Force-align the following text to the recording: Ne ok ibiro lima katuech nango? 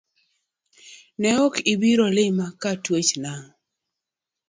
Ne 1.21 1.31
ok 1.45 1.53
ibiro 1.73 2.05
lima 2.17 2.45
katuech 2.61 3.11
nango? 3.23 3.51